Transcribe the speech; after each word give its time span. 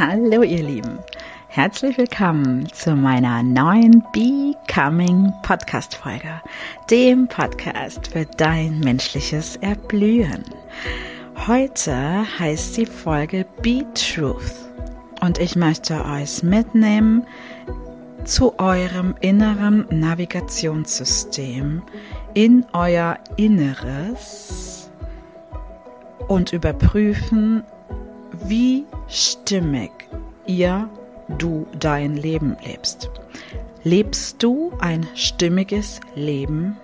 Hallo 0.00 0.42
ihr 0.42 0.62
Lieben, 0.62 0.98
herzlich 1.48 1.98
willkommen 1.98 2.66
zu 2.72 2.96
meiner 2.96 3.42
neuen 3.42 4.02
Becoming 4.14 5.30
Podcast 5.42 5.94
Folge, 5.94 6.40
dem 6.90 7.28
Podcast 7.28 8.08
für 8.08 8.24
dein 8.24 8.80
menschliches 8.80 9.56
Erblühen. 9.56 10.42
Heute 11.46 12.24
heißt 12.38 12.78
die 12.78 12.86
Folge 12.86 13.44
Be 13.60 13.84
Truth 13.92 14.54
und 15.20 15.36
ich 15.36 15.54
möchte 15.54 16.02
euch 16.06 16.42
mitnehmen 16.42 17.26
zu 18.24 18.58
eurem 18.58 19.14
inneren 19.20 19.84
Navigationssystem 19.90 21.82
in 22.32 22.64
euer 22.72 23.18
Inneres 23.36 24.90
und 26.26 26.54
überprüfen, 26.54 27.64
wie 28.32 28.84
stimmig 29.08 29.90
ihr, 30.46 30.88
du 31.38 31.66
dein 31.78 32.16
Leben 32.16 32.56
lebst. 32.64 33.10
Lebst 33.84 34.42
du 34.42 34.72
ein 34.80 35.06
stimmiges 35.14 36.00
Leben? 36.14 36.76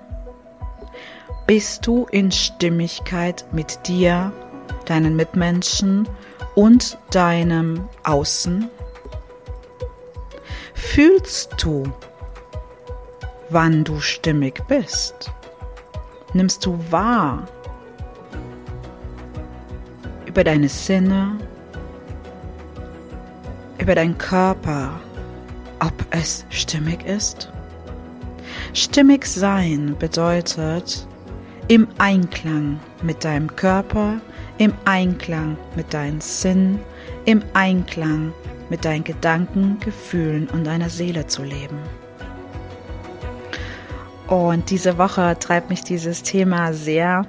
Bist 1.47 1.87
du 1.87 2.07
in 2.11 2.33
Stimmigkeit 2.33 3.45
mit 3.53 3.87
dir, 3.87 4.33
deinen 4.87 5.15
Mitmenschen 5.15 6.09
und 6.55 6.99
deinem 7.11 7.89
Außen? 8.05 8.69
Fühlst 10.75 11.55
du, 11.63 11.85
wann 13.51 13.85
du 13.85 14.01
stimmig 14.01 14.63
bist? 14.67 15.31
Nimmst 16.33 16.65
du 16.67 16.79
wahr 16.91 17.47
über 20.37 20.45
deine 20.45 20.69
Sinne, 20.69 21.39
über 23.79 23.95
deinen 23.95 24.19
Körper, 24.19 25.01
ob 25.81 25.95
es 26.11 26.45
stimmig 26.51 27.07
ist? 27.07 27.51
Stimmig 28.75 29.25
sein 29.25 29.97
bedeutet 29.99 31.09
im 31.69 31.89
Einklang 31.97 32.79
mit 33.01 33.25
deinem 33.25 33.57
Körper, 33.57 34.21
im 34.59 34.75
Einklang 34.85 35.57
mit 35.75 35.95
deinen 35.95 36.21
Sinn, 36.21 36.81
im 37.25 37.43
Einklang 37.55 38.35
mit 38.69 38.85
deinen 38.85 39.05
Gedanken, 39.05 39.79
Gefühlen 39.81 40.49
und 40.49 40.67
deiner 40.67 40.91
Seele 40.91 41.27
zu 41.27 41.45
leben. 41.45 41.79
Und 44.27 44.69
diese 44.69 44.99
Woche 44.99 45.35
treibt 45.41 45.71
mich 45.71 45.83
dieses 45.83 46.23
Thema 46.23 46.75
sehr 46.75 47.25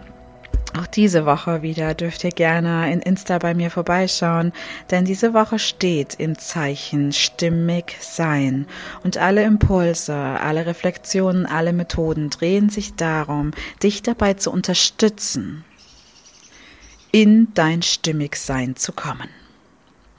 auch 0.80 0.88
diese 0.88 1.26
Woche 1.26 1.62
wieder 1.62 1.94
dürft 1.94 2.24
ihr 2.24 2.32
gerne 2.32 2.92
in 2.92 3.00
Insta 3.02 3.38
bei 3.38 3.54
mir 3.54 3.72
vorbeischauen, 3.72 4.54
denn 4.92 5.06
diese 5.06 5.34
Woche 5.34 5.60
steht 5.60 6.16
im 6.16 6.38
Zeichen 6.38 7.14
stimmig 7.14 7.98
sein 8.00 8.68
und 9.04 9.18
alle 9.18 9.44
Impulse, 9.44 10.14
alle 10.16 10.66
Reflexionen, 10.66 11.46
alle 11.46 11.74
Methoden 11.74 12.30
drehen 12.30 12.70
sich 12.70 12.96
darum, 12.96 13.52
dich 13.82 14.04
dabei 14.04 14.34
zu 14.36 14.52
unterstützen, 14.52 15.64
in 17.12 17.54
dein 17.54 17.82
Stimmigsein 17.82 18.76
zu 18.76 18.92
kommen. 18.92 19.30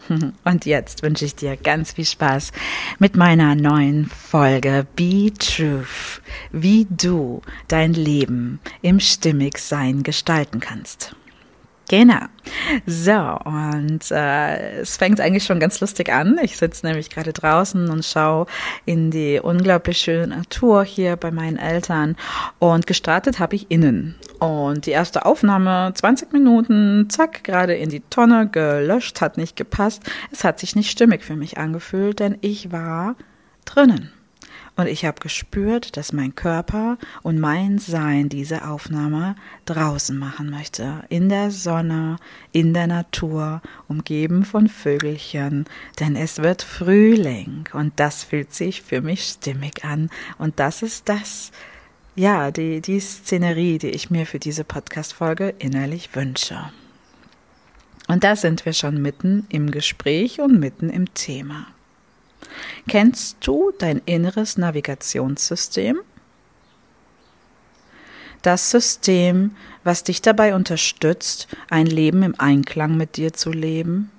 Und 0.45 0.67
jetzt 0.67 1.03
wünsche 1.03 1.25
ich 1.25 1.35
dir 1.35 1.57
ganz 1.57 1.93
viel 1.93 2.05
Spaß 2.05 2.53
mit 2.99 3.17
meiner 3.17 3.55
neuen 3.55 4.07
Folge 4.07 4.87
Be 4.97 5.33
Truth, 5.39 6.23
wie 6.53 6.87
du 6.91 7.43
dein 7.69 7.95
Leben 7.95 8.61
im 8.83 9.01
Stimmigsein 9.01 10.03
gestalten 10.03 10.61
kannst. 10.61 11.15
Genau. 11.89 12.21
So, 12.87 13.39
und 13.45 14.11
äh, 14.11 14.81
es 14.81 14.99
fängt 14.99 15.21
eigentlich 15.21 15.45
schon 15.45 15.59
ganz 15.59 15.81
lustig 15.81 16.13
an. 16.13 16.39
Ich 16.43 16.59
sitze 16.59 16.87
nämlich 16.87 17.09
gerade 17.09 17.33
draußen 17.33 17.89
und 17.89 18.05
schaue 18.05 18.47
in 18.85 19.11
die 19.11 19.41
unglaublich 19.43 19.97
schöne 19.97 20.27
Natur 20.27 20.85
hier 20.85 21.17
bei 21.17 21.31
meinen 21.31 21.57
Eltern. 21.57 22.17
Und 22.59 22.87
gestartet 22.87 23.39
habe 23.39 23.57
ich 23.57 23.71
innen. 23.71 24.17
Und 24.39 24.85
die 24.85 24.91
erste 24.91 25.25
Aufnahme, 25.25 25.93
20 25.95 26.33
Minuten, 26.33 27.09
zack, 27.09 27.43
gerade 27.43 27.75
in 27.75 27.89
die 27.89 28.03
Tonne 28.11 28.49
gelöscht, 28.49 29.23
hat 29.23 29.39
nicht 29.39 29.57
gepasst. 29.57 30.03
Es 30.31 30.45
hat 30.45 30.61
sich 30.61 30.77
nicht 30.77 30.91
stimmig 30.91 31.25
für 31.25 31.37
mich 31.37 31.57
angefühlt, 31.57 32.21
denn 32.21 32.37
ich 32.43 32.71
war 32.71 33.17
drinnen. 33.65 34.13
Und 34.79 34.87
ich 34.87 35.05
habe 35.05 35.19
gespürt, 35.19 35.97
dass 35.97 36.13
mein 36.13 36.37
Körper 36.37 36.99
und 37.25 37.41
mein 37.41 37.79
Sein 37.79 38.29
diese 38.29 38.65
Aufnahme 38.69 39.35
draußen 39.65 40.17
machen 40.17 40.51
möchte. 40.51 41.03
In 41.09 41.29
der 41.29 41.51
Sonne, 41.51 42.15
in 42.53 42.75
der 42.75 42.87
Natur, 42.87 43.61
umgeben 43.89 44.45
von 44.45 44.69
Vögelchen. 44.69 45.65
Denn 45.99 46.15
es 46.15 46.45
wird 46.45 46.63
Frühling 46.63 47.69
und 47.73 47.95
das 47.97 48.23
fühlt 48.23 48.55
sich 48.55 48.83
für 48.83 49.01
mich 49.01 49.25
stimmig 49.25 49.85
an. 49.85 50.11
Und 50.39 50.61
das 50.61 50.83
ist 50.83 51.09
das, 51.09 51.51
ja, 52.15 52.53
die, 52.53 52.81
die 52.81 53.01
Szenerie, 53.01 53.79
die 53.79 53.91
ich 53.91 54.11
mir 54.11 54.27
für 54.27 54.39
diese 54.39 54.63
Podcast-Folge 54.63 55.57
innerlich 55.59 56.15
wünsche. 56.15 56.71
Und 58.07 58.23
da 58.23 58.37
sind 58.37 58.65
wir 58.65 58.75
schon 58.75 59.03
mitten 59.03 59.45
im 59.49 59.73
Gespräch 59.73 60.41
und 60.41 60.61
mitten 60.61 60.89
im 60.89 61.13
Thema. 61.15 61.67
Kennst 62.89 63.39
du 63.47 63.73
dein 63.79 64.01
inneres 64.07 64.57
Navigationssystem? 64.57 66.01
Das 68.43 68.71
System, 68.71 69.57
was 69.85 70.05
dich 70.05 70.23
dabei 70.23 70.55
unterstützt, 70.55 71.49
ein 71.71 71.87
Leben 71.87 72.23
im 72.23 72.35
Einklang 72.39 72.97
mit 72.97 73.17
dir 73.17 73.33
zu 73.33 73.51
leben? 73.51 74.11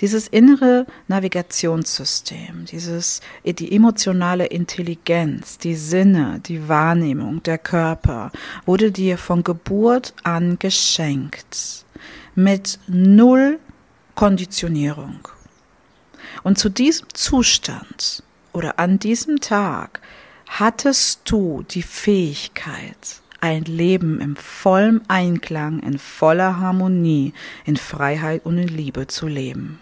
Dieses 0.00 0.26
innere 0.26 0.86
Navigationssystem, 1.08 2.64
dieses, 2.64 3.20
die 3.44 3.74
emotionale 3.74 4.46
Intelligenz, 4.46 5.58
die 5.58 5.76
Sinne, 5.76 6.40
die 6.44 6.68
Wahrnehmung, 6.68 7.42
der 7.42 7.58
Körper 7.58 8.32
wurde 8.66 8.90
dir 8.90 9.18
von 9.18 9.44
Geburt 9.44 10.14
an 10.24 10.58
geschenkt 10.58 11.84
mit 12.34 12.78
null 12.88 13.60
Konditionierung. 14.14 15.28
Und 16.44 16.58
zu 16.58 16.68
diesem 16.68 17.08
Zustand 17.14 18.22
oder 18.52 18.78
an 18.78 18.98
diesem 18.98 19.40
Tag 19.40 20.00
hattest 20.46 21.22
du 21.24 21.64
die 21.68 21.82
Fähigkeit, 21.82 23.22
ein 23.40 23.64
Leben 23.64 24.20
im 24.20 24.36
vollen 24.36 25.00
Einklang, 25.08 25.80
in 25.80 25.98
voller 25.98 26.60
Harmonie, 26.60 27.32
in 27.64 27.76
Freiheit 27.76 28.44
und 28.44 28.58
in 28.58 28.68
Liebe 28.68 29.06
zu 29.06 29.26
leben. 29.26 29.80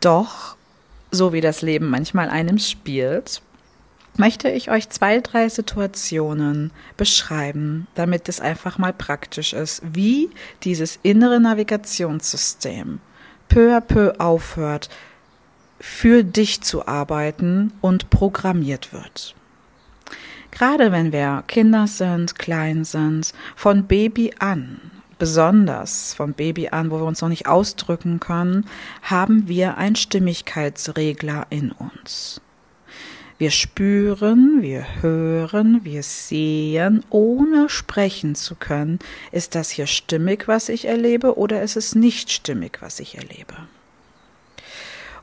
Doch, 0.00 0.56
so 1.10 1.32
wie 1.32 1.42
das 1.42 1.60
Leben 1.60 1.90
manchmal 1.90 2.30
einem 2.30 2.58
spielt, 2.58 3.42
möchte 4.16 4.48
ich 4.48 4.70
euch 4.70 4.88
zwei, 4.88 5.20
drei 5.20 5.48
Situationen 5.48 6.72
beschreiben, 6.96 7.86
damit 7.94 8.28
es 8.28 8.40
einfach 8.40 8.78
mal 8.78 8.92
praktisch 8.92 9.52
ist, 9.52 9.82
wie 9.84 10.30
dieses 10.62 10.98
innere 11.02 11.40
Navigationssystem 11.40 13.00
peu 13.48 13.74
à 13.74 13.80
peu 13.80 14.14
aufhört, 14.18 14.88
für 15.80 16.24
dich 16.24 16.60
zu 16.60 16.86
arbeiten 16.86 17.72
und 17.80 18.10
programmiert 18.10 18.92
wird. 18.92 19.34
Gerade 20.50 20.90
wenn 20.92 21.12
wir 21.12 21.44
Kinder 21.46 21.86
sind, 21.86 22.38
klein 22.38 22.84
sind, 22.84 23.32
von 23.54 23.86
Baby 23.86 24.34
an, 24.38 24.80
besonders 25.18 26.14
von 26.14 26.32
Baby 26.32 26.68
an, 26.70 26.90
wo 26.90 26.98
wir 26.98 27.04
uns 27.04 27.20
noch 27.20 27.28
nicht 27.28 27.46
ausdrücken 27.46 28.18
können, 28.18 28.66
haben 29.02 29.46
wir 29.48 29.76
einen 29.76 29.96
Stimmigkeitsregler 29.96 31.46
in 31.50 31.72
uns. 31.72 32.40
Wir 33.38 33.52
spüren, 33.52 34.62
wir 34.62 34.84
hören, 35.00 35.84
wir 35.84 36.02
sehen, 36.02 37.04
ohne 37.08 37.68
sprechen 37.68 38.34
zu 38.34 38.56
können, 38.56 38.98
ist 39.30 39.54
das 39.54 39.70
hier 39.70 39.86
stimmig, 39.86 40.48
was 40.48 40.68
ich 40.68 40.86
erlebe, 40.86 41.38
oder 41.38 41.62
ist 41.62 41.76
es 41.76 41.94
nicht 41.94 42.32
stimmig, 42.32 42.78
was 42.80 42.98
ich 42.98 43.16
erlebe. 43.16 43.54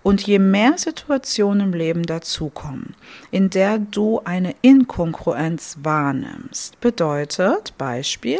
Und 0.02 0.22
je 0.22 0.40
mehr 0.40 0.78
Situationen 0.78 1.68
im 1.68 1.74
Leben 1.74 2.04
dazukommen, 2.04 2.96
in 3.32 3.50
der 3.50 3.80
du 3.80 4.22
eine 4.24 4.56
Inkongruenz 4.62 5.80
wahrnimmst, 5.82 6.80
bedeutet 6.80 7.74
Beispiel, 7.78 8.40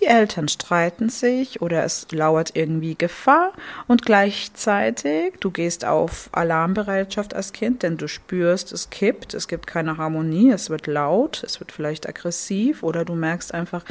die 0.00 0.06
Eltern 0.06 0.48
streiten 0.48 1.08
sich 1.08 1.60
oder 1.60 1.84
es 1.84 2.06
lauert 2.10 2.56
irgendwie 2.56 2.94
Gefahr 2.94 3.52
und 3.86 4.04
gleichzeitig 4.04 5.34
du 5.40 5.50
gehst 5.50 5.84
auf 5.84 6.28
Alarmbereitschaft 6.32 7.34
als 7.34 7.52
Kind, 7.52 7.82
denn 7.82 7.96
du 7.96 8.08
spürst, 8.08 8.72
es 8.72 8.90
kippt, 8.90 9.34
es 9.34 9.48
gibt 9.48 9.66
keine 9.66 9.98
Harmonie, 9.98 10.50
es 10.50 10.70
wird 10.70 10.86
laut, 10.86 11.42
es 11.44 11.60
wird 11.60 11.72
vielleicht 11.72 12.08
aggressiv 12.08 12.82
oder 12.82 13.04
du 13.04 13.14
merkst 13.14 13.52
einfach, 13.52 13.84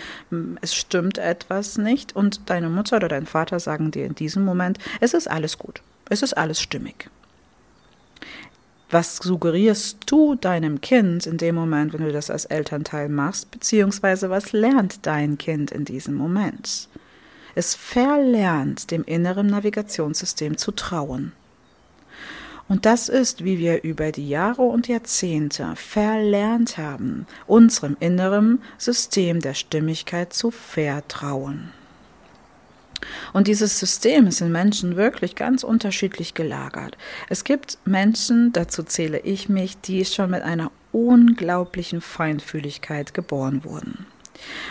es 0.61 0.75
stimmt 0.75 1.17
etwas 1.17 1.77
nicht. 1.77 2.15
Und 2.15 2.50
deine 2.50 2.69
Mutter 2.69 2.97
oder 2.97 3.07
dein 3.07 3.25
Vater 3.25 3.59
sagen 3.59 3.91
dir 3.91 4.05
in 4.05 4.15
diesem 4.15 4.44
Moment, 4.44 4.79
es 5.00 5.13
ist 5.13 5.29
alles 5.29 5.57
gut, 5.57 5.81
es 6.09 6.23
ist 6.23 6.33
alles 6.33 6.62
stimmig 6.62 7.09
was 8.89 9.18
suggerierst 9.18 10.00
du 10.07 10.36
deinem 10.36 10.81
Kind 10.81 11.27
in 11.27 11.38
dem 11.38 11.56
Moment, 11.56 11.94
wenn 11.94 12.06
du 12.06 12.12
das 12.12 12.30
als 12.30 12.45
Elternteil 12.45 13.09
machst, 13.09 13.51
beziehungsweise 13.51 14.30
was 14.30 14.51
lernt 14.51 15.06
dein 15.06 15.38
Kind 15.38 15.71
in 15.71 15.86
diesem 15.86 16.15
Moment? 16.15 16.89
Es 17.56 17.75
verlernt, 17.75 18.91
dem 18.91 19.03
inneren 19.03 19.47
Navigationssystem 19.47 20.57
zu 20.57 20.71
trauen. 20.71 21.33
Und 22.68 22.86
das 22.86 23.09
ist, 23.09 23.44
wie 23.44 23.57
wir 23.57 23.83
über 23.83 24.12
die 24.12 24.30
Jahre 24.30 24.62
und 24.62 24.88
Jahrzehnte 24.88 25.74
verlernt 25.75 26.77
haben, 26.77 27.25
unserem 27.47 27.97
inneren 28.00 28.62
System 28.77 29.39
der 29.39 29.56
Stimmigkeit 29.56 30.33
zu 30.33 30.51
vertrauen. 30.51 31.71
Und 33.33 33.47
dieses 33.47 33.79
System 33.79 34.27
ist 34.27 34.41
in 34.41 34.51
Menschen 34.51 34.95
wirklich 34.95 35.35
ganz 35.35 35.63
unterschiedlich 35.63 36.33
gelagert. 36.33 36.97
Es 37.29 37.43
gibt 37.43 37.77
Menschen, 37.85 38.53
dazu 38.53 38.83
zähle 38.83 39.19
ich 39.19 39.49
mich, 39.49 39.79
die 39.81 40.03
schon 40.05 40.31
mit 40.31 40.41
einer 40.41 40.71
unglaublichen 40.91 42.01
Feinfühligkeit 42.01 43.13
geboren 43.13 43.63
wurden. 43.63 44.07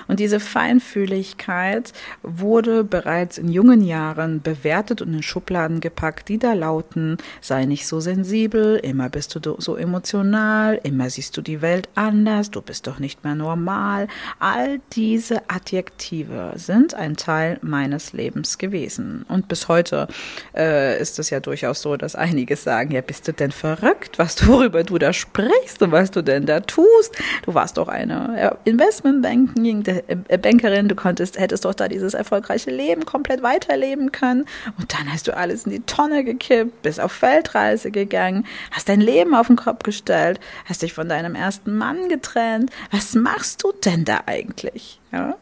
Und 0.06 0.20
diese 0.20 0.40
Feinfühligkeit 0.40 1.92
wurde 2.22 2.84
bereits 2.84 3.38
in 3.38 3.48
jungen 3.48 3.82
Jahren 3.82 4.42
bewertet 4.42 5.02
und 5.02 5.12
in 5.14 5.22
Schubladen 5.22 5.80
gepackt, 5.80 6.28
die 6.28 6.38
da 6.38 6.52
lauten, 6.52 7.18
sei 7.40 7.64
nicht 7.64 7.86
so 7.86 8.00
sensibel, 8.00 8.76
immer 8.76 9.08
bist 9.08 9.34
du 9.34 9.56
so 9.58 9.76
emotional, 9.76 10.80
immer 10.82 11.10
siehst 11.10 11.36
du 11.36 11.42
die 11.42 11.62
Welt 11.62 11.88
anders, 11.94 12.50
du 12.50 12.62
bist 12.62 12.86
doch 12.86 12.98
nicht 12.98 13.24
mehr 13.24 13.34
normal. 13.34 14.08
All 14.38 14.80
diese 14.92 15.48
Adjektive 15.48 16.52
sind 16.56 16.94
ein 16.94 17.16
Teil 17.16 17.58
meines 17.62 18.12
Lebens 18.12 18.58
gewesen. 18.58 19.24
Und 19.28 19.48
bis 19.48 19.68
heute 19.68 20.08
äh, 20.54 21.00
ist 21.00 21.18
es 21.18 21.30
ja 21.30 21.40
durchaus 21.40 21.82
so, 21.82 21.96
dass 21.96 22.14
einige 22.14 22.56
sagen, 22.56 22.92
ja, 22.92 23.00
bist 23.00 23.28
du 23.28 23.32
denn 23.32 23.52
verrückt, 23.52 24.18
was 24.18 24.46
worüber 24.46 24.84
du 24.84 24.98
da 24.98 25.12
sprichst 25.12 25.82
und 25.82 25.92
was 25.92 26.10
du 26.10 26.22
denn 26.22 26.46
da 26.46 26.60
tust? 26.60 27.16
Du 27.44 27.54
warst 27.54 27.76
doch 27.76 27.88
eine 27.88 28.56
Investmentbank 28.64 29.56
äh, 29.66 30.38
Bankerin, 30.38 30.88
du 30.88 30.94
konntest, 30.94 31.38
hättest 31.38 31.64
doch 31.64 31.74
da 31.74 31.88
dieses 31.88 32.14
erfolgreiche 32.14 32.70
Leben 32.70 33.04
komplett 33.04 33.42
weiterleben 33.42 34.12
können. 34.12 34.46
Und 34.78 34.92
dann 34.92 35.12
hast 35.12 35.28
du 35.28 35.36
alles 35.36 35.64
in 35.64 35.72
die 35.72 35.80
Tonne 35.80 36.24
gekippt, 36.24 36.82
bist 36.82 37.00
auf 37.00 37.22
Weltreise 37.22 37.90
gegangen, 37.90 38.46
hast 38.70 38.88
dein 38.88 39.00
Leben 39.00 39.34
auf 39.34 39.46
den 39.46 39.56
Kopf 39.56 39.82
gestellt, 39.82 40.40
hast 40.64 40.82
dich 40.82 40.92
von 40.92 41.08
deinem 41.08 41.34
ersten 41.34 41.76
Mann 41.76 42.08
getrennt. 42.08 42.70
Was 42.90 43.14
machst 43.14 43.62
du 43.64 43.72
denn 43.84 44.04
da 44.04 44.20
eigentlich? 44.26 45.00
Ja? 45.12 45.36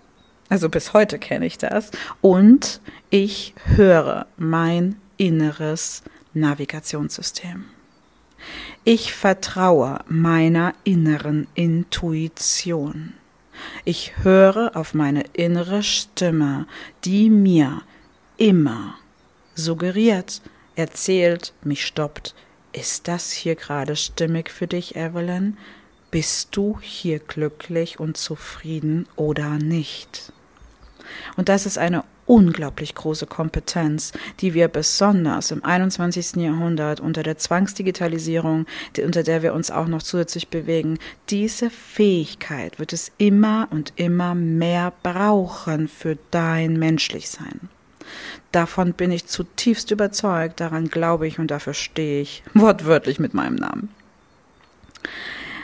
Also 0.48 0.68
bis 0.68 0.92
heute 0.92 1.18
kenne 1.18 1.46
ich 1.46 1.58
das. 1.58 1.90
Und 2.20 2.80
ich 3.10 3.54
höre 3.64 4.26
mein 4.36 4.96
inneres 5.16 6.02
Navigationssystem. 6.34 7.64
Ich 8.84 9.14
vertraue 9.14 10.00
meiner 10.06 10.74
inneren 10.84 11.48
Intuition. 11.54 13.14
Ich 13.84 14.12
höre 14.22 14.76
auf 14.76 14.94
meine 14.94 15.22
innere 15.32 15.82
Stimme, 15.82 16.66
die 17.04 17.30
mir 17.30 17.82
immer 18.36 18.94
suggeriert, 19.54 20.42
erzählt, 20.74 21.52
mich 21.62 21.86
stoppt. 21.86 22.34
Ist 22.72 23.08
das 23.08 23.30
hier 23.32 23.54
gerade 23.54 23.96
stimmig 23.96 24.50
für 24.50 24.66
dich, 24.66 24.96
Evelyn? 24.96 25.56
Bist 26.10 26.54
du 26.56 26.78
hier 26.80 27.18
glücklich 27.18 27.98
und 27.98 28.16
zufrieden 28.16 29.06
oder 29.16 29.58
nicht? 29.58 30.32
Und 31.36 31.48
das 31.48 31.66
ist 31.66 31.78
eine 31.78 32.04
unglaublich 32.26 32.94
große 32.94 33.26
Kompetenz, 33.26 34.12
die 34.40 34.54
wir 34.54 34.68
besonders 34.68 35.50
im 35.50 35.64
21. 35.64 36.36
Jahrhundert 36.36 37.00
unter 37.00 37.22
der 37.22 37.38
Zwangsdigitalisierung, 37.38 38.66
unter 39.02 39.22
der 39.22 39.42
wir 39.42 39.54
uns 39.54 39.70
auch 39.70 39.86
noch 39.86 40.02
zusätzlich 40.02 40.48
bewegen, 40.48 40.98
diese 41.30 41.70
Fähigkeit 41.70 42.78
wird 42.78 42.92
es 42.92 43.12
immer 43.18 43.68
und 43.70 43.92
immer 43.96 44.34
mehr 44.34 44.92
brauchen 45.02 45.88
für 45.88 46.18
dein 46.30 46.78
Menschlichsein. 46.78 47.68
Davon 48.52 48.92
bin 48.92 49.10
ich 49.10 49.26
zutiefst 49.26 49.90
überzeugt, 49.90 50.60
daran 50.60 50.88
glaube 50.88 51.26
ich 51.26 51.38
und 51.38 51.50
dafür 51.50 51.74
stehe 51.74 52.22
ich 52.22 52.42
wortwörtlich 52.54 53.18
mit 53.18 53.34
meinem 53.34 53.56
Namen. 53.56 53.88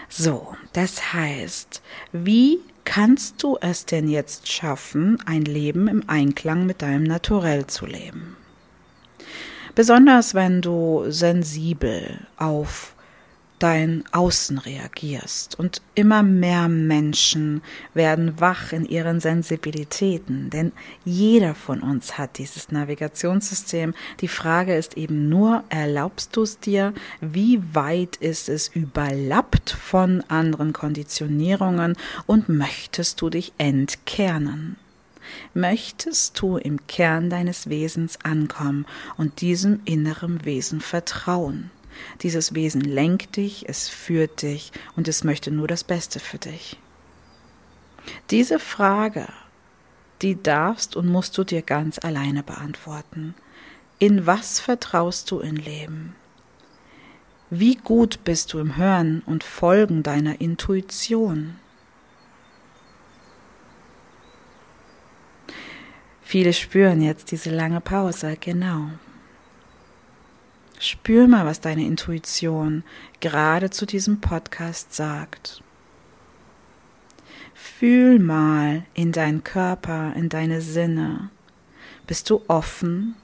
So, 0.08 0.54
das 0.74 1.14
heißt, 1.14 1.80
wie 2.12 2.58
kannst 2.84 3.42
du 3.42 3.58
es 3.60 3.86
denn 3.86 4.08
jetzt 4.08 4.50
schaffen, 4.50 5.18
ein 5.26 5.42
Leben 5.42 5.88
im 5.88 6.08
Einklang 6.08 6.66
mit 6.66 6.82
deinem 6.82 7.04
Naturell 7.04 7.66
zu 7.66 7.86
leben? 7.86 8.36
Besonders 9.74 10.34
wenn 10.34 10.60
du 10.60 11.04
sensibel 11.08 12.26
auf 12.36 12.94
dein 13.62 14.02
Außen 14.10 14.58
reagierst. 14.58 15.58
Und 15.58 15.82
immer 15.94 16.24
mehr 16.24 16.68
Menschen 16.68 17.62
werden 17.94 18.40
wach 18.40 18.72
in 18.72 18.84
ihren 18.84 19.20
Sensibilitäten, 19.20 20.50
denn 20.50 20.72
jeder 21.04 21.54
von 21.54 21.80
uns 21.80 22.18
hat 22.18 22.38
dieses 22.38 22.72
Navigationssystem. 22.72 23.94
Die 24.20 24.28
Frage 24.28 24.74
ist 24.74 24.96
eben 24.96 25.28
nur, 25.28 25.62
erlaubst 25.68 26.34
du 26.34 26.42
es 26.42 26.58
dir? 26.58 26.92
Wie 27.20 27.62
weit 27.72 28.16
ist 28.16 28.48
es 28.48 28.68
überlappt 28.68 29.70
von 29.70 30.22
anderen 30.28 30.72
Konditionierungen 30.72 31.96
und 32.26 32.48
möchtest 32.48 33.20
du 33.20 33.30
dich 33.30 33.52
entkernen? 33.58 34.76
Möchtest 35.54 36.40
du 36.40 36.56
im 36.56 36.86
Kern 36.88 37.30
deines 37.30 37.68
Wesens 37.68 38.18
ankommen 38.24 38.86
und 39.16 39.40
diesem 39.40 39.80
inneren 39.84 40.44
Wesen 40.44 40.80
vertrauen? 40.80 41.70
Dieses 42.22 42.54
Wesen 42.54 42.80
lenkt 42.80 43.36
dich, 43.36 43.68
es 43.68 43.88
führt 43.88 44.42
dich 44.42 44.72
und 44.96 45.08
es 45.08 45.24
möchte 45.24 45.50
nur 45.50 45.68
das 45.68 45.84
Beste 45.84 46.20
für 46.20 46.38
dich. 46.38 46.78
Diese 48.30 48.58
Frage, 48.58 49.28
die 50.22 50.42
darfst 50.42 50.96
und 50.96 51.08
musst 51.08 51.36
du 51.36 51.44
dir 51.44 51.62
ganz 51.62 51.98
alleine 51.98 52.42
beantworten. 52.42 53.34
In 53.98 54.26
was 54.26 54.60
vertraust 54.60 55.30
du 55.30 55.40
im 55.40 55.56
Leben? 55.56 56.16
Wie 57.50 57.74
gut 57.74 58.24
bist 58.24 58.52
du 58.52 58.58
im 58.58 58.76
Hören 58.76 59.22
und 59.26 59.44
Folgen 59.44 60.02
deiner 60.02 60.40
Intuition? 60.40 61.58
Viele 66.22 66.54
spüren 66.54 67.02
jetzt 67.02 67.30
diese 67.30 67.50
lange 67.50 67.82
Pause, 67.82 68.38
genau. 68.40 68.88
Spür 70.82 71.28
mal, 71.28 71.46
was 71.46 71.60
deine 71.60 71.86
Intuition 71.86 72.82
gerade 73.20 73.70
zu 73.70 73.86
diesem 73.86 74.20
Podcast 74.20 74.92
sagt. 74.92 75.62
Fühl 77.54 78.18
mal 78.18 78.82
in 78.92 79.12
deinen 79.12 79.44
Körper, 79.44 80.12
in 80.16 80.28
deine 80.28 80.60
Sinne. 80.60 81.30
Bist 82.08 82.30
du 82.30 82.42
offen? 82.48 83.14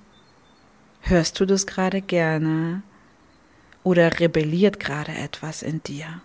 Hörst 1.00 1.40
du 1.40 1.46
das 1.46 1.66
gerade 1.66 2.00
gerne? 2.00 2.82
Oder 3.82 4.20
rebelliert 4.20 4.78
gerade 4.78 5.10
etwas 5.10 5.62
in 5.62 5.82
dir? 5.82 6.20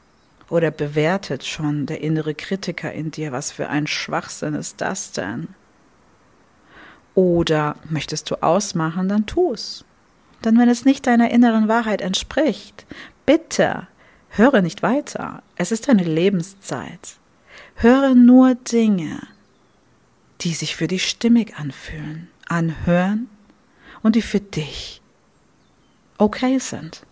Oder 0.50 0.70
bewertet 0.70 1.46
schon 1.46 1.88
der 1.88 2.02
innere 2.02 2.36
Kritiker 2.36 2.94
in 2.94 3.10
dir, 3.10 3.32
was 3.32 3.52
für 3.52 3.70
ein 3.70 3.88
Schwachsinn 3.88 4.54
ist 4.54 4.82
das 4.82 5.14
denn? 5.14 5.48
Oder 7.16 7.76
möchtest 7.90 8.30
du 8.30 8.36
ausmachen, 8.44 9.10
dann 9.10 9.26
tu 9.26 9.54
es. 9.54 9.84
Denn 10.44 10.58
wenn 10.58 10.70
es 10.70 10.86
nicht 10.86 11.08
deiner 11.08 11.32
inneren 11.32 11.68
Wahrheit 11.68 12.02
entspricht, 12.02 12.86
bitte 13.26 13.88
höre 14.30 14.62
nicht 14.62 14.84
weiter. 14.84 15.44
Es 15.56 15.72
ist 15.72 15.88
deine 15.88 16.04
Lebenszeit. 16.04 17.18
Höre 17.76 18.16
nur 18.16 18.56
Dinge, 18.56 19.20
die 20.42 20.54
sich 20.54 20.76
für 20.76 20.88
dich 20.88 21.08
stimmig 21.08 21.56
anfühlen, 21.58 22.28
anhören 22.48 23.30
und 24.02 24.16
die 24.16 24.22
für 24.22 24.42
dich 24.42 25.02
okay 26.18 26.60
sind. 26.60 27.04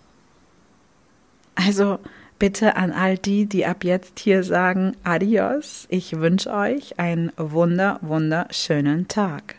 Also 1.56 2.00
bitte 2.40 2.76
an 2.76 2.92
all 2.92 3.18
die, 3.18 3.46
die 3.46 3.66
ab 3.66 3.84
jetzt 3.84 4.20
hier 4.20 4.44
sagen, 4.44 4.98
adios, 5.04 5.86
ich 5.90 6.20
wünsche 6.20 6.52
euch 6.52 7.00
einen 7.00 7.32
wunder, 7.38 8.00
wunderschönen 8.02 9.08
Tag. 9.08 9.56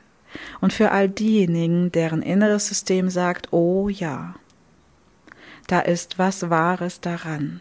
Und 0.60 0.72
für 0.72 0.90
all 0.90 1.08
diejenigen, 1.08 1.92
deren 1.92 2.22
inneres 2.22 2.68
System 2.68 3.10
sagt, 3.10 3.52
oh 3.52 3.88
ja, 3.88 4.34
da 5.66 5.80
ist 5.80 6.18
was 6.18 6.50
Wahres 6.50 7.00
daran. 7.00 7.60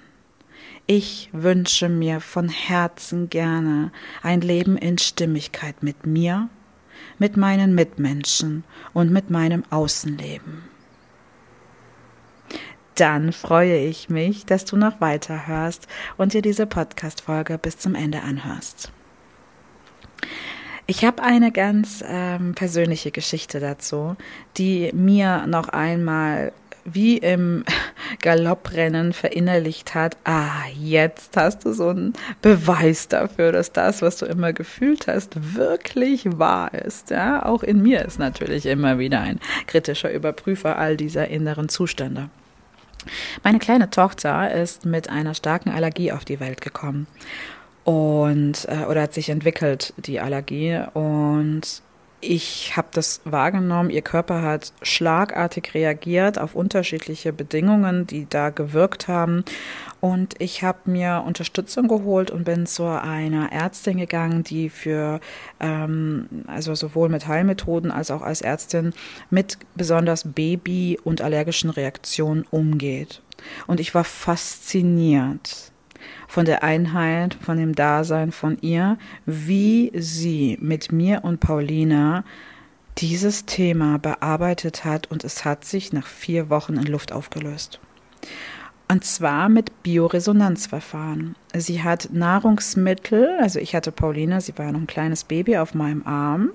Ich 0.87 1.29
wünsche 1.31 1.89
mir 1.89 2.19
von 2.19 2.49
Herzen 2.49 3.29
gerne 3.29 3.91
ein 4.23 4.41
Leben 4.41 4.77
in 4.77 4.97
Stimmigkeit 4.97 5.83
mit 5.83 6.05
mir, 6.05 6.49
mit 7.19 7.37
meinen 7.37 7.75
Mitmenschen 7.75 8.63
und 8.93 9.11
mit 9.11 9.29
meinem 9.29 9.63
Außenleben. 9.69 10.63
Dann 12.95 13.31
freue 13.31 13.77
ich 13.77 14.09
mich, 14.09 14.45
dass 14.45 14.65
du 14.65 14.75
noch 14.75 14.99
weiter 14.99 15.47
hörst 15.47 15.87
und 16.17 16.33
dir 16.33 16.41
diese 16.41 16.65
Podcast-Folge 16.65 17.57
bis 17.57 17.77
zum 17.77 17.95
Ende 17.95 18.21
anhörst. 18.21 18.91
Ich 20.91 21.05
habe 21.05 21.23
eine 21.23 21.53
ganz 21.53 22.03
ähm, 22.05 22.53
persönliche 22.53 23.11
Geschichte 23.11 23.61
dazu, 23.61 24.17
die 24.57 24.91
mir 24.93 25.47
noch 25.47 25.69
einmal 25.69 26.51
wie 26.83 27.17
im 27.17 27.63
Galopprennen 28.21 29.13
verinnerlicht 29.13 29.95
hat, 29.95 30.17
ah, 30.25 30.65
jetzt 30.77 31.37
hast 31.37 31.63
du 31.63 31.71
so 31.71 31.87
einen 31.87 32.11
Beweis 32.41 33.07
dafür, 33.07 33.53
dass 33.53 33.71
das, 33.71 34.01
was 34.01 34.17
du 34.17 34.25
immer 34.25 34.51
gefühlt 34.51 35.07
hast, 35.07 35.55
wirklich 35.55 36.25
wahr 36.37 36.73
ist. 36.73 37.09
Ja, 37.09 37.45
auch 37.45 37.63
in 37.63 37.81
mir 37.81 38.03
ist 38.03 38.19
natürlich 38.19 38.65
immer 38.65 38.99
wieder 38.99 39.21
ein 39.21 39.39
kritischer 39.67 40.11
Überprüfer 40.11 40.77
all 40.77 40.97
dieser 40.97 41.29
inneren 41.29 41.69
Zustände. 41.69 42.29
Meine 43.43 43.59
kleine 43.59 43.89
Tochter 43.89 44.53
ist 44.53 44.85
mit 44.85 45.09
einer 45.09 45.35
starken 45.35 45.69
Allergie 45.69 46.11
auf 46.11 46.25
die 46.25 46.41
Welt 46.41 46.59
gekommen 46.59 47.07
und 47.83 48.67
äh, 48.69 48.85
oder 48.85 49.03
hat 49.03 49.13
sich 49.13 49.29
entwickelt 49.29 49.93
die 49.97 50.19
Allergie 50.19 50.81
und 50.93 51.81
ich 52.21 52.77
habe 52.77 52.89
das 52.91 53.21
wahrgenommen, 53.25 53.89
ihr 53.89 54.03
Körper 54.03 54.43
hat 54.43 54.73
schlagartig 54.83 55.73
reagiert 55.73 56.39
auf 56.39 56.55
unterschiedliche 56.55 57.33
Bedingungen, 57.33 58.05
die 58.05 58.27
da 58.29 58.51
gewirkt 58.51 59.07
haben. 59.07 59.43
Und 59.99 60.35
ich 60.39 60.63
habe 60.63 60.79
mir 60.85 61.23
Unterstützung 61.25 61.87
geholt 61.87 62.29
und 62.29 62.43
bin 62.43 62.67
zu 62.67 62.85
einer 62.85 63.51
Ärztin 63.51 63.97
gegangen, 63.97 64.43
die 64.43 64.69
für, 64.69 65.19
ähm, 65.59 66.27
also 66.47 66.75
sowohl 66.75 67.09
mit 67.09 67.27
Heilmethoden 67.27 67.91
als 67.91 68.11
auch 68.11 68.21
als 68.21 68.41
Ärztin 68.41 68.93
mit 69.31 69.57
besonders 69.75 70.31
Baby- 70.31 70.99
und 71.03 71.21
allergischen 71.21 71.71
Reaktionen 71.71 72.45
umgeht. 72.51 73.21
Und 73.65 73.79
ich 73.79 73.95
war 73.95 74.03
fasziniert 74.03 75.70
von 76.27 76.45
der 76.45 76.63
Einheit, 76.63 77.33
von 77.35 77.57
dem 77.57 77.75
Dasein 77.75 78.31
von 78.31 78.57
ihr, 78.61 78.97
wie 79.25 79.91
sie 79.95 80.57
mit 80.61 80.91
mir 80.91 81.23
und 81.23 81.39
Paulina 81.39 82.23
dieses 82.97 83.45
Thema 83.45 83.97
bearbeitet 83.99 84.85
hat 84.85 85.09
und 85.09 85.23
es 85.23 85.45
hat 85.45 85.65
sich 85.65 85.93
nach 85.93 86.07
vier 86.07 86.49
Wochen 86.49 86.75
in 86.75 86.85
Luft 86.85 87.11
aufgelöst. 87.11 87.79
Und 88.87 89.05
zwar 89.05 89.47
mit 89.47 89.83
Bioresonanzverfahren. 89.83 91.35
Sie 91.55 91.81
hat 91.81 92.09
Nahrungsmittel, 92.11 93.37
also 93.39 93.59
ich 93.59 93.73
hatte 93.73 93.91
Paulina, 93.93 94.41
sie 94.41 94.57
war 94.57 94.71
noch 94.71 94.81
ein 94.81 94.87
kleines 94.87 95.23
Baby 95.23 95.57
auf 95.57 95.73
meinem 95.73 96.05
Arm 96.05 96.51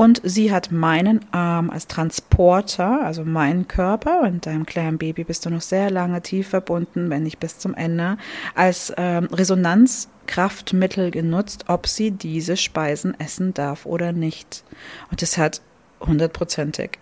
und 0.00 0.22
sie 0.24 0.50
hat 0.50 0.72
meinen 0.72 1.20
Arm 1.30 1.68
als 1.68 1.86
Transporter, 1.86 3.04
also 3.04 3.22
meinen 3.22 3.68
Körper, 3.68 4.22
und 4.22 4.46
deinem 4.46 4.64
kleinen 4.64 4.96
Baby 4.96 5.24
bist 5.24 5.44
du 5.44 5.50
noch 5.50 5.60
sehr 5.60 5.90
lange 5.90 6.22
tief 6.22 6.48
verbunden, 6.48 7.10
wenn 7.10 7.24
nicht 7.24 7.38
bis 7.38 7.58
zum 7.58 7.74
Ende, 7.74 8.16
als 8.54 8.94
ähm, 8.96 9.26
Resonanzkraftmittel 9.30 11.10
genutzt, 11.10 11.66
ob 11.68 11.86
sie 11.86 12.12
diese 12.12 12.56
Speisen 12.56 13.12
essen 13.20 13.52
darf 13.52 13.84
oder 13.84 14.12
nicht. 14.12 14.64
Und 15.10 15.20
das 15.20 15.36
hat 15.36 15.60
hundertprozentig 16.00 16.92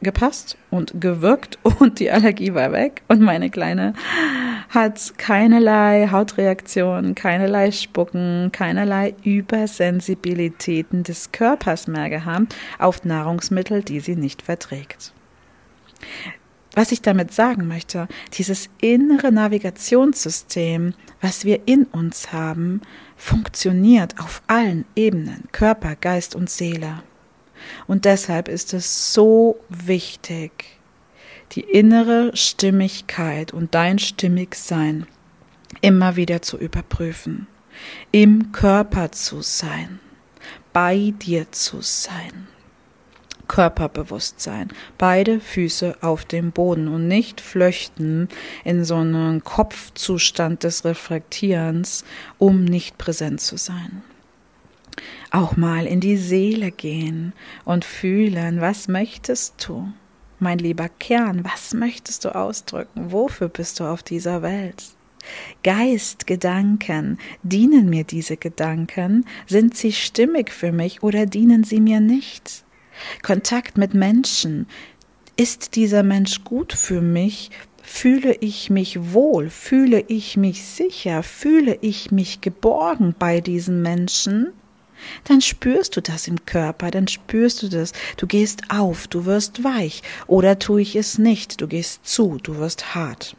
gepasst 0.00 0.56
und 0.70 1.00
gewirkt 1.00 1.58
und 1.64 1.98
die 1.98 2.12
Allergie 2.12 2.54
war 2.54 2.70
weg 2.70 3.02
und 3.08 3.22
meine 3.22 3.50
Kleine 3.50 3.94
hat 4.68 5.14
keinerlei 5.18 6.08
Hautreaktionen, 6.10 7.14
keinerlei 7.14 7.70
Spucken, 7.70 8.50
keinerlei 8.52 9.14
Übersensibilitäten 9.22 11.02
des 11.02 11.32
Körpers 11.32 11.86
mehr 11.86 12.10
gehabt 12.10 12.54
auf 12.78 13.04
Nahrungsmittel, 13.04 13.82
die 13.82 14.00
sie 14.00 14.16
nicht 14.16 14.42
verträgt. 14.42 15.12
Was 16.74 16.92
ich 16.92 17.00
damit 17.00 17.32
sagen 17.32 17.68
möchte, 17.68 18.06
dieses 18.34 18.68
innere 18.82 19.32
Navigationssystem, 19.32 20.92
was 21.22 21.46
wir 21.46 21.66
in 21.66 21.84
uns 21.84 22.34
haben, 22.34 22.82
funktioniert 23.16 24.20
auf 24.20 24.42
allen 24.46 24.84
Ebenen, 24.94 25.44
Körper, 25.52 25.96
Geist 25.96 26.34
und 26.34 26.50
Seele. 26.50 27.02
Und 27.86 28.04
deshalb 28.04 28.48
ist 28.48 28.74
es 28.74 29.14
so 29.14 29.58
wichtig, 29.70 30.75
die 31.52 31.60
innere 31.60 32.36
Stimmigkeit 32.36 33.52
und 33.52 33.74
dein 33.74 33.98
Stimmigsein 33.98 35.06
immer 35.80 36.16
wieder 36.16 36.42
zu 36.42 36.58
überprüfen, 36.58 37.46
im 38.12 38.52
Körper 38.52 39.12
zu 39.12 39.42
sein, 39.42 40.00
bei 40.72 41.12
dir 41.22 41.50
zu 41.52 41.80
sein. 41.80 42.48
Körperbewusstsein, 43.48 44.72
beide 44.98 45.38
Füße 45.38 45.98
auf 46.00 46.24
dem 46.24 46.50
Boden 46.50 46.88
und 46.88 47.06
nicht 47.06 47.40
flöchten 47.40 48.28
in 48.64 48.84
so 48.84 48.96
einen 48.96 49.44
Kopfzustand 49.44 50.64
des 50.64 50.84
Reflektierens, 50.84 52.04
um 52.38 52.64
nicht 52.64 52.98
präsent 52.98 53.40
zu 53.40 53.56
sein 53.56 54.02
auch 55.30 55.56
mal 55.56 55.86
in 55.86 56.00
die 56.00 56.16
Seele 56.16 56.70
gehen 56.70 57.32
und 57.64 57.84
fühlen, 57.84 58.60
was 58.60 58.88
möchtest 58.88 59.66
du? 59.66 59.92
Mein 60.38 60.58
lieber 60.58 60.88
Kern, 60.88 61.44
was 61.44 61.72
möchtest 61.72 62.24
du 62.24 62.34
ausdrücken? 62.34 63.10
Wofür 63.10 63.48
bist 63.48 63.80
du 63.80 63.84
auf 63.84 64.02
dieser 64.02 64.42
Welt? 64.42 64.84
Geist, 65.64 66.26
Gedanken, 66.26 67.18
dienen 67.42 67.88
mir 67.88 68.04
diese 68.04 68.36
Gedanken? 68.36 69.24
Sind 69.46 69.76
sie 69.76 69.92
stimmig 69.92 70.50
für 70.50 70.72
mich 70.72 71.02
oder 71.02 71.26
dienen 71.26 71.64
sie 71.64 71.80
mir 71.80 72.00
nicht? 72.00 72.64
Kontakt 73.22 73.78
mit 73.78 73.94
Menschen, 73.94 74.66
ist 75.36 75.74
dieser 75.74 76.02
Mensch 76.02 76.44
gut 76.44 76.72
für 76.72 77.00
mich? 77.00 77.50
Fühle 77.82 78.34
ich 78.40 78.68
mich 78.70 79.12
wohl? 79.12 79.48
Fühle 79.48 80.00
ich 80.08 80.36
mich 80.36 80.64
sicher? 80.64 81.22
Fühle 81.22 81.78
ich 81.80 82.10
mich 82.10 82.40
geborgen 82.40 83.14
bei 83.18 83.40
diesen 83.40 83.80
Menschen? 83.80 84.52
Dann 85.24 85.40
spürst 85.40 85.96
du 85.96 86.00
das 86.00 86.28
im 86.28 86.44
Körper, 86.46 86.90
dann 86.90 87.08
spürst 87.08 87.62
du 87.62 87.68
das. 87.68 87.92
Du 88.16 88.26
gehst 88.26 88.62
auf, 88.70 89.08
du 89.08 89.24
wirst 89.24 89.64
weich. 89.64 90.02
Oder 90.26 90.58
tue 90.58 90.82
ich 90.82 90.96
es 90.96 91.18
nicht, 91.18 91.60
du 91.60 91.68
gehst 91.68 92.06
zu, 92.06 92.38
du 92.42 92.58
wirst 92.58 92.94
hart. 92.94 93.36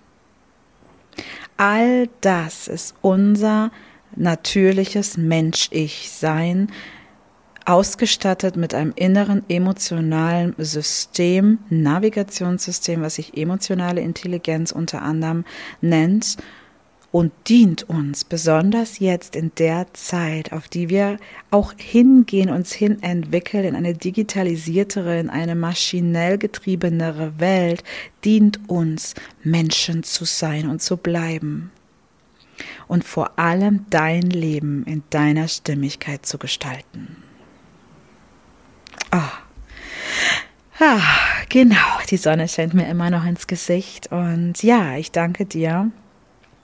All 1.58 2.08
das 2.22 2.68
ist 2.68 2.96
unser 3.02 3.72
natürliches 4.16 5.18
Mensch-Ich-Sein, 5.18 6.72
ausgestattet 7.66 8.56
mit 8.56 8.74
einem 8.74 8.94
inneren 8.96 9.44
emotionalen 9.50 10.56
System, 10.58 11.60
Navigationssystem, 11.70 13.02
was 13.02 13.16
sich 13.16 13.36
emotionale 13.36 14.00
Intelligenz 14.00 14.72
unter 14.72 15.02
anderem 15.02 15.44
nennt 15.82 16.38
und 17.12 17.32
dient 17.48 17.84
uns, 17.90 18.26
besonders 18.26 19.00
jetzt 19.00 19.36
in 19.36 19.52
der 19.58 19.88
Zeit, 19.94 20.52
auf 20.52 20.68
die 20.68 20.90
wir 20.90 21.18
auch 21.52 21.74
hingehen, 21.78 22.50
uns 22.50 22.74
hin 22.74 23.02
entwickeln 23.02 23.64
in 23.64 23.76
eine 23.76 23.94
digitalisiertere, 23.94 25.20
in 25.20 25.30
eine 25.30 25.56
maschinell 25.56 26.38
getriebenere 26.38 27.40
Welt, 27.40 27.84
dient 28.26 28.60
uns, 28.70 29.16
Menschen 29.44 30.04
zu 30.04 30.26
sein 30.26 30.70
und 30.70 30.82
zu 30.82 30.98
bleiben. 30.98 31.72
Und 32.88 33.04
vor 33.04 33.38
allem 33.40 33.86
dein 33.90 34.24
Leben 34.24 34.84
in 34.86 35.04
deiner 35.10 35.48
Stimmigkeit 35.48 36.26
zu 36.26 36.38
gestalten. 36.38 37.18
Ah. 39.12 39.32
Ah, 40.80 41.02
genau, 41.50 41.76
die 42.10 42.18
Sonne 42.18 42.48
scheint 42.48 42.74
mir 42.74 42.88
immer 42.88 43.10
noch 43.10 43.26
ins 43.26 43.48
Gesicht 43.48 44.12
und 44.12 44.62
ja, 44.62 44.96
ich 44.98 45.12
danke 45.12 45.46
dir 45.46 45.92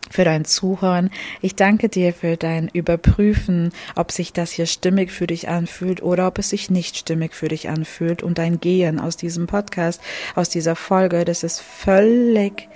für 0.09 0.23
dein 0.23 0.45
Zuhören. 0.45 1.09
Ich 1.41 1.55
danke 1.55 1.89
dir 1.89 2.13
für 2.13 2.37
dein 2.37 2.67
Überprüfen, 2.67 3.71
ob 3.95 4.11
sich 4.11 4.33
das 4.33 4.51
hier 4.51 4.65
stimmig 4.65 5.11
für 5.11 5.27
dich 5.27 5.49
anfühlt 5.49 6.01
oder 6.01 6.27
ob 6.27 6.39
es 6.39 6.49
sich 6.49 6.69
nicht 6.69 6.97
stimmig 6.97 7.33
für 7.33 7.47
dich 7.47 7.69
anfühlt 7.69 8.23
und 8.23 8.37
dein 8.37 8.59
Gehen 8.59 8.99
aus 8.99 9.17
diesem 9.17 9.47
Podcast, 9.47 10.01
aus 10.35 10.49
dieser 10.49 10.75
Folge. 10.75 11.25
Das 11.25 11.43
ist 11.43 11.61
völlig 11.61 12.69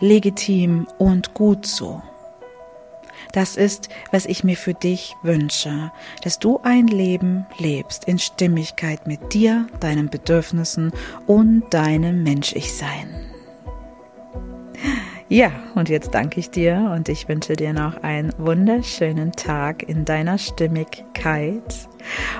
legitim 0.00 0.86
und 0.98 1.34
gut 1.34 1.66
so. 1.66 2.02
Das 3.32 3.56
ist, 3.56 3.88
was 4.12 4.26
ich 4.26 4.44
mir 4.44 4.56
für 4.56 4.74
dich 4.74 5.16
wünsche, 5.22 5.90
dass 6.22 6.38
du 6.38 6.60
ein 6.62 6.86
Leben 6.86 7.46
lebst 7.58 8.04
in 8.04 8.20
Stimmigkeit 8.20 9.08
mit 9.08 9.34
dir, 9.34 9.66
deinen 9.80 10.08
Bedürfnissen 10.08 10.92
und 11.26 11.64
deinem 11.70 12.22
Mensch-Ich-Sein. 12.22 13.08
Ja, 15.30 15.50
und 15.74 15.88
jetzt 15.88 16.14
danke 16.14 16.38
ich 16.38 16.50
dir 16.50 16.92
und 16.94 17.08
ich 17.08 17.28
wünsche 17.28 17.54
dir 17.54 17.72
noch 17.72 18.02
einen 18.02 18.34
wunderschönen 18.36 19.32
Tag 19.32 19.82
in 19.82 20.04
deiner 20.04 20.36
Stimmigkeit. 20.36 21.88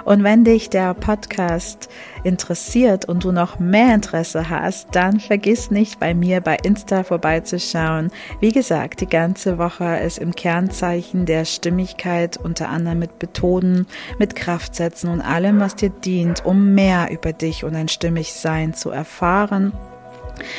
Und 0.05 0.23
wenn 0.23 0.45
dich 0.45 0.69
der 0.69 0.93
Podcast 0.93 1.89
interessiert 2.25 3.07
und 3.07 3.25
du 3.25 3.33
noch 3.33 3.59
mehr 3.59 3.95
Interesse 3.95 4.51
hast, 4.51 4.89
dann 4.93 5.19
vergiss 5.19 5.71
nicht 5.71 5.99
bei 5.99 6.13
mir 6.13 6.43
bei 6.43 6.59
Insta 6.63 7.05
vorbeizuschauen. 7.05 8.11
Wie 8.41 8.53
gesagt, 8.53 9.01
die 9.01 9.09
ganze 9.09 9.57
Woche 9.57 9.97
ist 10.01 10.19
im 10.19 10.35
Kernzeichen 10.35 11.25
der 11.25 11.47
Stimmigkeit 11.47 12.37
unter 12.37 12.69
anderem 12.69 12.99
mit 12.99 13.23
Methoden, 13.23 13.87
mit 14.19 14.37
Kraftsätzen 14.37 15.09
und 15.09 15.23
allem, 15.23 15.59
was 15.59 15.75
dir 15.75 15.89
dient, 15.89 16.45
um 16.45 16.75
mehr 16.75 17.11
über 17.11 17.33
dich 17.33 17.65
und 17.65 17.73
dein 17.73 17.89
Stimmigsein 17.89 18.75
zu 18.75 18.91
erfahren 18.91 19.73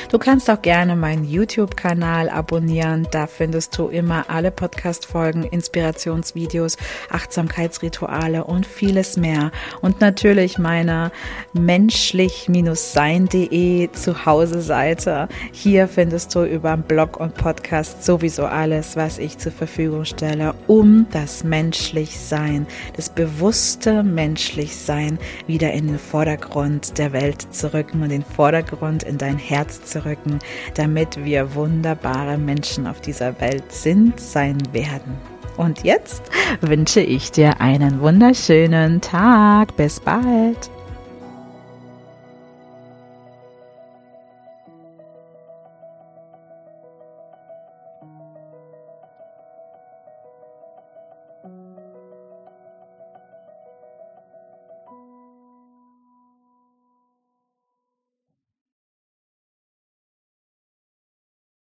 Du 0.09 0.17
kannst 0.17 0.49
auch 0.49 0.61
gerne 0.61 0.95
meinen 0.95 1.25
YouTube-Kanal 1.25 2.29
abonnieren. 2.29 3.07
Da 3.11 3.27
findest 3.27 3.77
du 3.77 3.87
immer 3.87 4.29
alle 4.29 4.51
Podcast-Folgen, 4.51 5.43
Inspirationsvideos, 5.43 6.77
Achtsamkeitsrituale 7.09 8.45
und 8.45 8.65
vieles 8.65 9.17
mehr. 9.17 9.51
Und 9.81 9.99
natürlich 10.01 10.57
meine 10.57 11.11
menschlich-sein.de 11.53 13.91
Zuhause-Seite. 13.91 15.27
Hier 15.51 15.87
findest 15.87 16.33
du 16.35 16.43
über 16.43 16.77
Blog 16.77 17.19
und 17.19 17.35
Podcast 17.35 18.03
sowieso 18.03 18.45
alles, 18.45 18.95
was 18.95 19.17
ich 19.17 19.37
zur 19.37 19.51
Verfügung 19.51 20.05
stelle, 20.05 20.55
um 20.67 21.07
das 21.11 21.43
Menschlichsein, 21.43 22.67
das 22.95 23.09
bewusste 23.09 24.03
Menschlichsein 24.03 25.19
wieder 25.47 25.73
in 25.73 25.87
den 25.87 25.99
Vordergrund 25.99 26.97
der 26.97 27.13
Welt 27.13 27.53
zu 27.53 27.73
rücken 27.73 28.01
und 28.01 28.09
den 28.09 28.23
Vordergrund 28.23 29.03
in 29.03 29.17
dein 29.17 29.37
Herz 29.37 29.64
Herz 29.65 29.83
zu 29.83 30.05
rücken, 30.05 30.39
damit 30.75 31.23
wir 31.23 31.55
wunderbare 31.55 32.37
Menschen 32.37 32.85
auf 32.85 33.01
dieser 33.01 33.39
Welt 33.41 33.71
sind, 33.71 34.19
sein 34.19 34.57
werden. 34.71 35.17
Und 35.57 35.83
jetzt 35.83 36.21
wünsche 36.61 36.99
ich 36.99 37.31
dir 37.31 37.59
einen 37.61 37.99
wunderschönen 38.01 39.01
Tag. 39.01 39.75
Bis 39.75 39.99
bald. 39.99 40.69